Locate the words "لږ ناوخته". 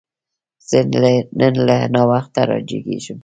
1.67-2.41